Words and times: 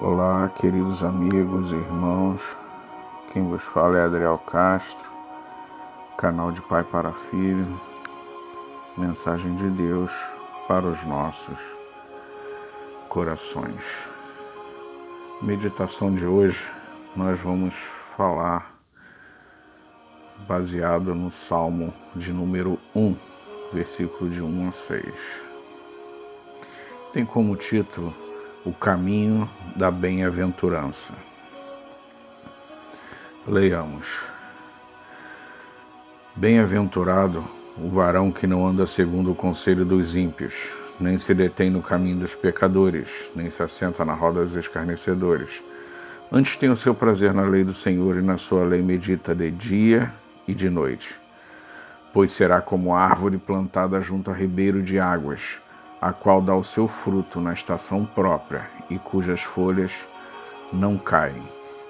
Olá, 0.00 0.48
queridos 0.48 1.04
amigos 1.04 1.70
e 1.70 1.76
irmãos. 1.76 2.56
Quem 3.32 3.48
vos 3.48 3.62
fala 3.62 3.96
é 3.96 4.02
Adriel 4.02 4.38
Castro, 4.38 5.08
canal 6.18 6.50
de 6.50 6.60
Pai 6.62 6.82
para 6.82 7.12
Filho. 7.12 7.80
Mensagem 8.98 9.54
de 9.54 9.70
Deus 9.70 10.12
para 10.66 10.84
os 10.84 11.04
nossos 11.04 11.60
corações. 13.08 13.84
Meditação 15.40 16.12
de 16.12 16.26
hoje, 16.26 16.68
nós 17.14 17.38
vamos 17.38 17.76
falar 18.16 18.74
baseado 20.48 21.14
no 21.14 21.30
Salmo 21.30 21.94
de 22.16 22.32
número 22.32 22.80
1, 22.96 23.16
versículo 23.72 24.28
de 24.28 24.42
1 24.42 24.68
a 24.68 24.72
6. 24.72 25.14
Tem 27.12 27.24
como 27.24 27.54
título 27.54 28.23
o 28.64 28.72
caminho 28.72 29.48
da 29.76 29.90
bem-aventurança. 29.90 31.12
Leiamos. 33.46 34.06
Bem-aventurado 36.34 37.44
o 37.76 37.90
varão 37.90 38.32
que 38.32 38.46
não 38.46 38.66
anda 38.66 38.86
segundo 38.86 39.32
o 39.32 39.34
conselho 39.34 39.84
dos 39.84 40.16
ímpios, 40.16 40.54
nem 40.98 41.18
se 41.18 41.34
detém 41.34 41.68
no 41.68 41.82
caminho 41.82 42.20
dos 42.20 42.34
pecadores, 42.34 43.08
nem 43.36 43.50
se 43.50 43.62
assenta 43.62 44.02
na 44.02 44.14
roda 44.14 44.40
dos 44.40 44.56
escarnecedores. 44.56 45.62
Antes 46.32 46.56
tem 46.56 46.70
o 46.70 46.76
seu 46.76 46.94
prazer 46.94 47.34
na 47.34 47.42
lei 47.42 47.64
do 47.64 47.74
Senhor 47.74 48.16
e 48.16 48.22
na 48.22 48.38
sua 48.38 48.64
lei 48.64 48.80
medita 48.80 49.34
de 49.34 49.50
dia 49.50 50.10
e 50.48 50.54
de 50.54 50.70
noite. 50.70 51.14
Pois 52.14 52.32
será 52.32 52.62
como 52.62 52.94
árvore 52.94 53.36
plantada 53.36 54.00
junto 54.00 54.30
a 54.30 54.34
ribeiro 54.34 54.82
de 54.82 54.98
águas 54.98 55.58
a 56.04 56.12
qual 56.12 56.42
dá 56.42 56.54
o 56.54 56.62
seu 56.62 56.86
fruto 56.86 57.40
na 57.40 57.54
estação 57.54 58.04
própria 58.04 58.68
e 58.90 58.98
cujas 58.98 59.40
folhas 59.40 59.90
não 60.70 60.98
caem, 60.98 61.42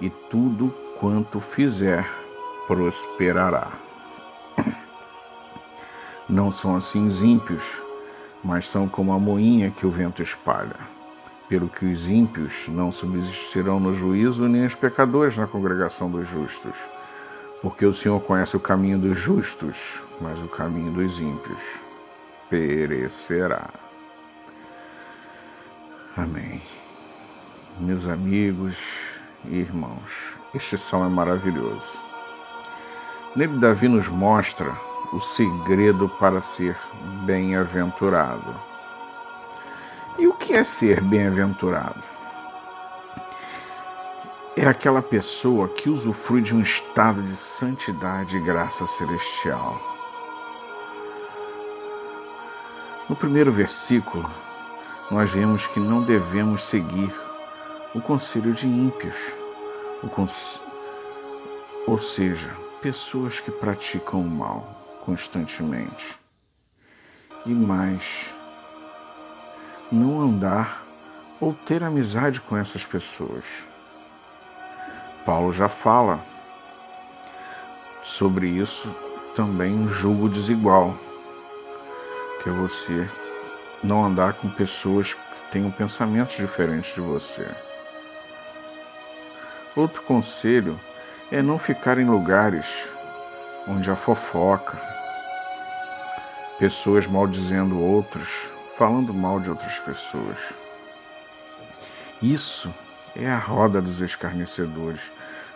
e 0.00 0.08
tudo 0.08 0.74
quanto 0.98 1.40
fizer 1.40 2.08
prosperará. 2.66 3.72
Não 6.26 6.50
são 6.50 6.74
assim 6.74 7.06
os 7.06 7.22
ímpios, 7.22 7.62
mas 8.42 8.66
são 8.66 8.88
como 8.88 9.12
a 9.12 9.18
moinha 9.18 9.70
que 9.70 9.86
o 9.86 9.90
vento 9.90 10.22
espalha. 10.22 10.76
Pelo 11.46 11.68
que 11.68 11.84
os 11.84 12.08
ímpios 12.08 12.66
não 12.68 12.92
subsistirão 12.92 13.78
no 13.80 13.94
juízo, 13.94 14.48
nem 14.48 14.64
os 14.64 14.74
pecadores 14.74 15.36
na 15.36 15.46
congregação 15.46 16.10
dos 16.10 16.28
justos. 16.28 16.76
Porque 17.60 17.84
o 17.84 17.92
Senhor 17.92 18.20
conhece 18.20 18.56
o 18.56 18.60
caminho 18.60 18.98
dos 18.98 19.18
justos, 19.18 20.02
mas 20.20 20.38
o 20.40 20.48
caminho 20.48 20.92
dos 20.92 21.20
ímpios 21.20 21.62
perecerá. 22.50 23.87
Amém. 26.18 26.60
Meus 27.78 28.08
amigos 28.08 28.76
e 29.44 29.54
irmãos, 29.54 30.10
este 30.52 30.76
salmo 30.76 31.06
é 31.06 31.08
maravilhoso. 31.08 31.96
Nele, 33.36 33.56
Davi 33.60 33.86
nos 33.86 34.08
mostra 34.08 34.76
o 35.12 35.20
segredo 35.20 36.08
para 36.08 36.40
ser 36.40 36.76
bem-aventurado. 37.24 38.52
E 40.18 40.26
o 40.26 40.34
que 40.34 40.54
é 40.54 40.64
ser 40.64 41.00
bem-aventurado? 41.00 42.02
É 44.56 44.66
aquela 44.66 45.00
pessoa 45.00 45.68
que 45.68 45.88
usufrui 45.88 46.42
de 46.42 46.52
um 46.52 46.62
estado 46.62 47.22
de 47.22 47.36
santidade 47.36 48.36
e 48.36 48.40
graça 48.40 48.88
celestial. 48.88 49.80
No 53.08 53.14
primeiro 53.14 53.52
versículo, 53.52 54.28
nós 55.10 55.30
vemos 55.30 55.66
que 55.68 55.80
não 55.80 56.02
devemos 56.02 56.64
seguir 56.64 57.14
o 57.94 58.00
conselho 58.00 58.52
de 58.52 58.66
ímpios, 58.66 59.16
ou 61.86 61.98
seja, 61.98 62.50
pessoas 62.82 63.40
que 63.40 63.50
praticam 63.50 64.20
o 64.20 64.28
mal 64.28 65.00
constantemente. 65.04 66.18
E 67.46 67.50
mais, 67.50 68.04
não 69.90 70.20
andar 70.20 70.84
ou 71.40 71.54
ter 71.54 71.82
amizade 71.82 72.40
com 72.42 72.56
essas 72.56 72.84
pessoas. 72.84 73.44
Paulo 75.24 75.52
já 75.52 75.68
fala 75.68 76.20
sobre 78.02 78.48
isso 78.48 78.94
também 79.34 79.72
um 79.72 79.88
julgo 79.88 80.28
desigual, 80.28 80.98
que 82.42 82.50
é 82.50 82.52
você 82.52 83.08
não 83.82 84.04
andar 84.04 84.34
com 84.34 84.48
pessoas 84.48 85.14
que 85.14 85.20
tenham 85.50 85.70
pensamentos 85.70 86.36
diferentes 86.36 86.94
de 86.94 87.00
você. 87.00 87.48
Outro 89.76 90.02
conselho 90.02 90.78
é 91.30 91.40
não 91.40 91.58
ficar 91.58 91.98
em 91.98 92.04
lugares 92.04 92.66
onde 93.66 93.90
há 93.90 93.96
fofoca, 93.96 94.80
pessoas 96.58 97.06
maldizendo 97.06 97.80
outras, 97.80 98.28
falando 98.76 99.14
mal 99.14 99.38
de 99.38 99.50
outras 99.50 99.78
pessoas. 99.78 100.38
Isso 102.20 102.74
é 103.14 103.28
a 103.30 103.38
roda 103.38 103.80
dos 103.80 104.00
escarnecedores, 104.00 105.00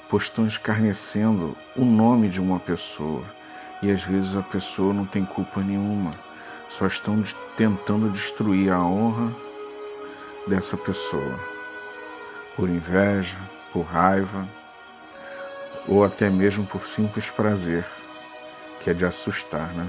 pois 0.09 0.25
estão 0.25 0.47
escarnecendo 0.47 1.57
o 1.75 1.85
nome 1.85 2.29
de 2.29 2.41
uma 2.41 2.61
pessoa 2.61 3.25
e 3.83 3.91
às 3.91 4.03
vezes 4.03 4.37
a 4.37 4.43
pessoa 4.43 4.95
não 4.95 5.05
tem 5.05 5.25
culpa 5.25 5.61
nenhuma 5.61 6.13
só 6.79 6.87
estão 6.87 7.23
tentando 7.57 8.11
destruir 8.11 8.73
a 8.73 8.81
honra 8.81 9.35
dessa 10.47 10.77
pessoa, 10.77 11.39
por 12.57 12.69
inveja, 12.69 13.37
por 13.73 13.83
raiva, 13.83 14.49
ou 15.87 16.05
até 16.05 16.29
mesmo 16.31 16.67
por 16.67 16.87
simples 16.87 17.29
prazer, 17.31 17.85
que 18.81 18.91
é 18.91 18.95
de 18.95 19.05
assustar, 19.05 19.73
né? 19.75 19.87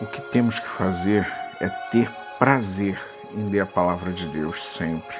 O 0.00 0.06
que 0.06 0.20
temos 0.20 0.58
que 0.58 0.68
fazer 0.68 1.26
é 1.60 1.68
ter 1.90 2.10
prazer 2.38 3.00
em 3.32 3.48
ler 3.48 3.60
a 3.60 3.66
palavra 3.66 4.12
de 4.12 4.26
Deus 4.26 4.64
sempre, 4.64 5.16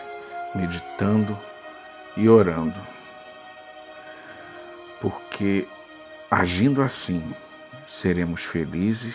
meditando 0.55 1.39
e 2.17 2.29
orando. 2.29 2.79
Porque 5.01 5.67
agindo 6.31 6.83
assim, 6.83 7.35
seremos 8.01 8.43
felizes 8.43 9.15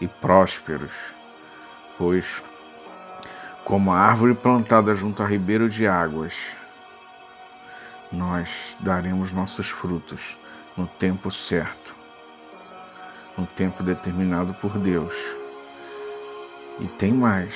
e 0.00 0.06
prósperos, 0.06 0.92
pois, 1.96 2.26
como 3.64 3.92
a 3.92 3.98
árvore 3.98 4.34
plantada 4.34 4.94
junto 4.94 5.22
a 5.22 5.26
ribeiro 5.26 5.70
de 5.70 5.86
águas, 5.86 6.34
nós 8.12 8.48
daremos 8.78 9.32
nossos 9.32 9.70
frutos 9.70 10.20
no 10.76 10.86
tempo 10.86 11.30
certo, 11.30 11.94
no 13.38 13.46
tempo 13.46 13.82
determinado 13.82 14.52
por 14.54 14.78
Deus. 14.78 15.14
E 16.78 16.86
tem 16.86 17.12
mais, 17.12 17.54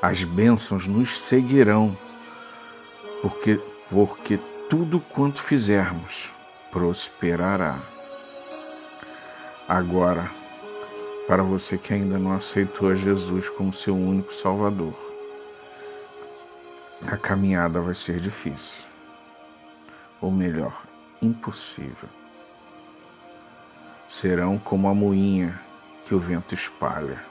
as 0.00 0.24
bênçãos 0.24 0.86
nos 0.86 1.20
seguirão, 1.20 1.96
porque, 3.20 3.60
porque 3.90 4.38
tudo 4.70 5.00
quanto 5.00 5.42
fizermos 5.42 6.30
prosperará. 6.70 7.78
Agora, 9.70 10.28
para 11.28 11.44
você 11.44 11.78
que 11.78 11.94
ainda 11.94 12.18
não 12.18 12.32
aceitou 12.32 12.96
Jesus 12.96 13.48
como 13.50 13.72
seu 13.72 13.94
único 13.94 14.34
Salvador, 14.34 14.92
a 17.06 17.16
caminhada 17.16 17.80
vai 17.80 17.94
ser 17.94 18.18
difícil. 18.18 18.84
Ou 20.20 20.28
melhor, 20.28 20.82
impossível. 21.22 22.08
Serão 24.08 24.58
como 24.58 24.88
a 24.88 24.92
moinha 24.92 25.60
que 26.04 26.16
o 26.16 26.18
vento 26.18 26.52
espalha. 26.52 27.22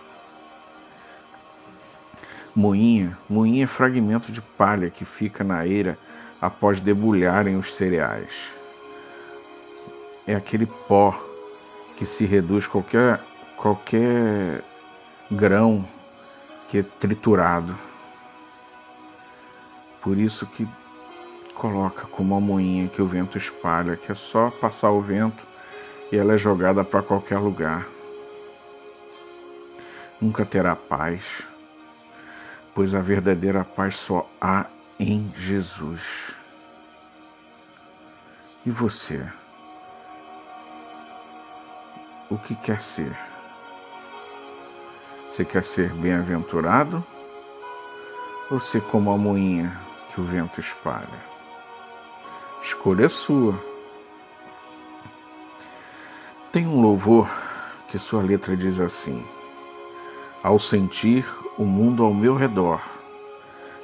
Moinha, 2.56 3.18
moinha 3.30 3.66
é 3.66 3.68
fragmento 3.68 4.32
de 4.32 4.42
palha 4.42 4.90
que 4.90 5.04
fica 5.04 5.44
na 5.44 5.68
eira 5.68 6.00
após 6.40 6.80
debulharem 6.80 7.58
os 7.58 7.74
cereais. 7.74 8.54
É 10.26 10.34
aquele 10.36 10.66
pó 10.66 11.28
que 12.00 12.06
se 12.06 12.26
reduz 12.26 12.66
qualquer, 12.66 13.20
qualquer 13.58 14.64
grão 15.30 15.86
que 16.70 16.78
é 16.78 16.84
triturado. 16.84 17.78
Por 20.02 20.18
isso 20.18 20.48
que 20.48 20.66
coloca 21.54 22.08
como 22.08 22.34
uma 22.34 22.40
moinha 22.40 22.88
que 22.88 23.02
o 23.02 23.06
vento 23.06 23.38
espalha, 23.38 23.98
que 23.98 24.10
é 24.10 24.16
só 24.16 24.50
passar 24.50 24.92
o 24.92 25.02
vento 25.02 25.46
e 26.10 26.16
ela 26.16 26.36
é 26.36 26.38
jogada 26.38 26.86
para 26.86 27.04
qualquer 27.04 27.38
lugar. 27.38 27.86
Nunca 30.22 30.46
terá 30.46 30.78
paz, 30.78 31.44
pois 32.74 32.96
a 32.96 33.02
verdadeira 33.02 33.66
paz 33.66 33.98
só 33.98 34.26
há 34.40 34.68
em 34.98 35.34
Jesus. 35.36 36.34
E 38.66 38.72
você? 38.72 39.28
O 42.30 42.38
que 42.38 42.56
quer 42.56 42.82
ser. 42.82 43.18
Você 45.32 45.44
quer 45.44 45.64
ser 45.64 45.94
bem-aventurado 45.94 47.04
ou 48.52 48.60
ser 48.60 48.82
como 48.84 49.12
a 49.12 49.18
moinha 49.18 49.80
que 50.10 50.22
o 50.22 50.24
vento 50.24 50.60
espalha? 50.60 51.30
Escolha 52.62 53.08
sua. 53.10 53.60
Tem 56.52 56.68
um 56.68 56.82
louvor 56.82 57.30
que 57.88 57.98
sua 57.98 58.22
letra 58.22 58.56
diz 58.56 58.80
assim: 58.80 59.26
Ao 60.44 60.60
sentir 60.60 61.26
o 61.58 61.64
mundo 61.64 62.04
ao 62.04 62.14
meu 62.14 62.36
redor, 62.36 62.82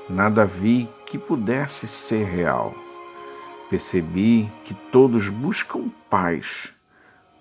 nada 0.10 0.46
vi 0.46 0.90
que 1.06 1.18
pudesse 1.18 1.88
ser 1.88 2.26
real. 2.26 2.74
Percebi 3.70 4.52
que 4.64 4.74
todos 4.74 5.30
buscam 5.30 5.90
paz, 6.10 6.75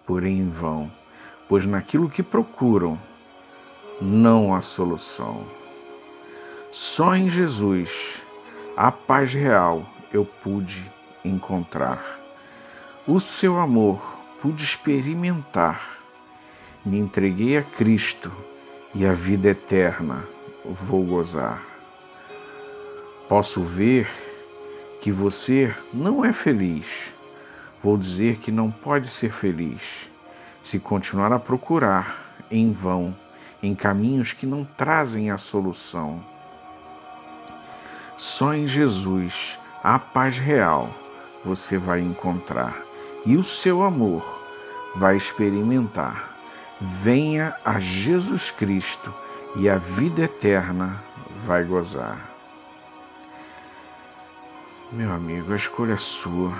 porém 0.06 0.38
em 0.38 0.50
vão, 0.50 0.90
pois 1.48 1.66
naquilo 1.66 2.10
que 2.10 2.22
procuram 2.22 2.98
não 4.00 4.54
há 4.54 4.60
solução. 4.60 5.46
Só 6.70 7.14
em 7.14 7.30
Jesus 7.30 8.22
a 8.76 8.90
paz 8.90 9.32
real 9.32 9.86
eu 10.12 10.24
pude 10.24 10.90
encontrar. 11.24 12.20
O 13.06 13.20
seu 13.20 13.58
amor 13.58 14.02
pude 14.40 14.64
experimentar. 14.64 15.98
Me 16.84 16.98
entreguei 16.98 17.56
a 17.56 17.62
Cristo 17.62 18.32
e 18.94 19.06
a 19.06 19.12
vida 19.12 19.48
eterna 19.48 20.24
vou 20.64 21.04
gozar. 21.04 21.62
Posso 23.28 23.62
ver 23.62 24.08
que 25.00 25.10
você 25.10 25.74
não 25.92 26.24
é 26.24 26.32
feliz. 26.32 26.86
Vou 27.84 27.96
dizer 27.96 28.38
que 28.38 28.50
não 28.50 28.68
pode 28.68 29.06
ser 29.06 29.32
feliz 29.32 30.10
se 30.64 30.80
continuar 30.80 31.32
a 31.32 31.38
procurar 31.38 32.34
em 32.50 32.72
vão 32.72 33.14
em 33.62 33.76
caminhos 33.76 34.32
que 34.32 34.44
não 34.44 34.64
trazem 34.64 35.30
a 35.30 35.38
solução 35.38 36.34
só 38.16 38.54
em 38.54 38.66
Jesus 38.66 39.58
a 39.82 39.98
paz 39.98 40.38
real 40.38 40.88
você 41.44 41.76
vai 41.76 42.00
encontrar 42.00 42.80
e 43.26 43.36
o 43.36 43.42
seu 43.42 43.82
amor 43.82 44.24
vai 44.94 45.16
experimentar. 45.16 46.36
Venha 46.80 47.56
a 47.64 47.78
Jesus 47.80 48.50
Cristo 48.50 49.12
e 49.56 49.68
a 49.68 49.76
vida 49.76 50.22
eterna 50.22 51.02
vai 51.44 51.64
gozar. 51.64 52.30
Meu 54.92 55.12
amigo, 55.12 55.52
a 55.52 55.56
escolha 55.56 55.94
é 55.94 55.98
sua. 55.98 56.52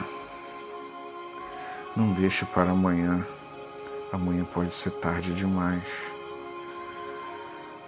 Não 1.96 2.12
deixe 2.12 2.44
para 2.44 2.70
amanhã. 2.70 3.24
Amanhã 4.12 4.44
pode 4.44 4.74
ser 4.74 4.90
tarde 4.90 5.32
demais. 5.34 5.84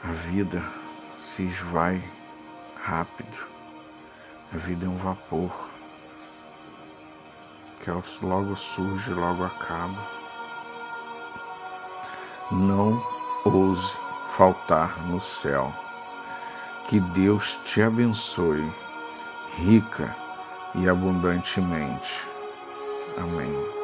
A 0.03 0.13
vida 0.13 0.63
se 1.21 1.43
esvai 1.43 2.03
rápido. 2.83 3.47
A 4.53 4.57
vida 4.57 4.87
é 4.87 4.89
um 4.89 4.97
vapor 4.97 5.67
que 7.87 8.25
logo 8.25 8.57
surge, 8.57 9.13
logo 9.13 9.45
acaba. 9.45 10.07
Não 12.51 13.01
ouse 13.45 13.97
faltar 14.37 15.01
no 15.07 15.21
céu. 15.21 15.73
Que 16.89 17.01
Deus 17.01 17.59
te 17.65 17.83
abençoe 17.83 18.69
rica 19.57 20.15
e 20.75 20.89
abundantemente. 20.89 22.27
Amém. 23.17 23.76